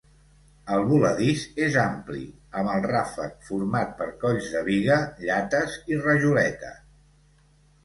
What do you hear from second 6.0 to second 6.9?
rajoleta.